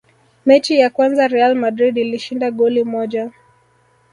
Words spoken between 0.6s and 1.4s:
ya kwanza